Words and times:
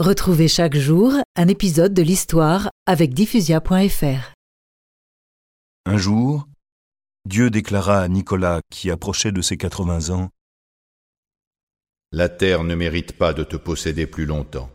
Retrouvez 0.00 0.46
chaque 0.46 0.76
jour 0.76 1.12
un 1.34 1.48
épisode 1.48 1.92
de 1.92 2.02
l'histoire 2.02 2.70
avec 2.86 3.14
diffusia.fr. 3.14 4.32
Un 5.86 5.96
jour, 5.96 6.46
Dieu 7.24 7.50
déclara 7.50 8.02
à 8.02 8.06
Nicolas, 8.06 8.60
qui 8.70 8.92
approchait 8.92 9.32
de 9.32 9.42
ses 9.42 9.56
80 9.56 10.14
ans, 10.14 10.28
La 12.12 12.28
terre 12.28 12.62
ne 12.62 12.76
mérite 12.76 13.18
pas 13.18 13.32
de 13.32 13.42
te 13.42 13.56
posséder 13.56 14.06
plus 14.06 14.24
longtemps. 14.24 14.70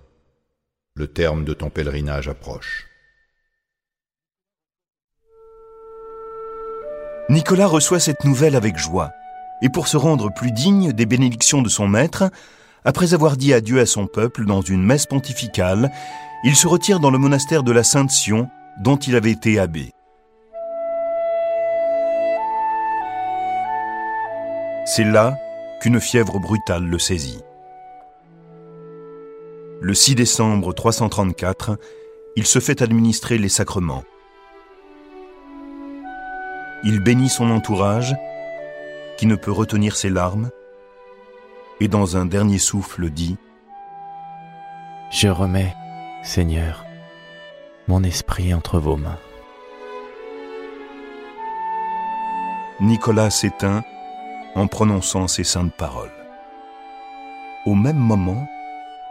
Le 0.95 1.07
terme 1.07 1.45
de 1.45 1.53
ton 1.53 1.69
pèlerinage 1.69 2.27
approche. 2.27 2.89
Nicolas 7.29 7.67
reçoit 7.67 8.01
cette 8.01 8.25
nouvelle 8.25 8.57
avec 8.57 8.77
joie, 8.77 9.13
et 9.61 9.69
pour 9.69 9.87
se 9.87 9.95
rendre 9.95 10.33
plus 10.33 10.51
digne 10.51 10.91
des 10.91 11.05
bénédictions 11.05 11.61
de 11.61 11.69
son 11.69 11.87
maître, 11.87 12.29
après 12.85 13.13
avoir 13.13 13.37
dit 13.37 13.53
adieu 13.53 13.79
à 13.79 13.85
son 13.85 14.07
peuple 14.07 14.45
dans 14.45 14.61
une 14.61 14.83
messe 14.83 15.05
pontificale, 15.05 15.91
il 16.43 16.55
se 16.55 16.67
retire 16.67 16.99
dans 16.99 17.11
le 17.11 17.17
monastère 17.17 17.63
de 17.63 17.71
la 17.71 17.83
Sainte 17.83 18.11
Sion, 18.11 18.49
dont 18.81 18.97
il 18.97 19.15
avait 19.15 19.31
été 19.31 19.59
abbé. 19.59 19.91
C'est 24.85 25.05
là 25.05 25.37
qu'une 25.81 26.01
fièvre 26.01 26.39
brutale 26.39 26.83
le 26.83 26.99
saisit. 26.99 27.39
Le 29.81 29.93
6 29.93 30.15
décembre 30.15 30.73
334, 30.73 31.77
il 32.35 32.45
se 32.45 32.59
fait 32.59 32.81
administrer 32.81 33.37
les 33.37 33.49
sacrements. 33.49 34.03
Il 36.83 36.99
bénit 36.99 37.29
son 37.29 37.49
entourage, 37.49 38.13
qui 39.17 39.25
ne 39.25 39.35
peut 39.35 39.51
retenir 39.51 39.95
ses 39.95 40.09
larmes, 40.09 40.49
et 41.79 41.87
dans 41.87 42.17
un 42.17 42.25
dernier 42.25 42.59
souffle 42.59 43.09
dit⁇ 43.09 43.33
Je 45.11 45.27
remets, 45.27 45.75
Seigneur, 46.23 46.85
mon 47.87 48.03
esprit 48.03 48.53
entre 48.53 48.79
vos 48.79 48.95
mains. 48.95 49.19
Nicolas 52.79 53.29
s'éteint 53.29 53.83
en 54.55 54.67
prononçant 54.67 55.27
ces 55.27 55.43
saintes 55.43 55.73
paroles. 55.73 56.11
Au 57.65 57.75
même 57.75 57.97
moment, 57.97 58.47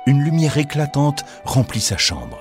une 0.06 0.22
lumière 0.22 0.58
éclatante 0.58 1.24
remplit 1.44 1.80
sa 1.80 1.96
chambre. 1.96 2.38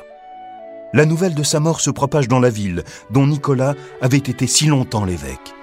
La 0.94 1.06
nouvelle 1.06 1.36
de 1.36 1.44
sa 1.44 1.60
mort 1.60 1.80
se 1.80 1.90
propage 1.90 2.28
dans 2.28 2.40
la 2.40 2.50
ville, 2.50 2.84
dont 3.12 3.28
Nicolas 3.28 3.76
avait 4.02 4.18
été 4.18 4.46
si 4.48 4.66
longtemps 4.66 5.06
l'évêque. 5.06 5.54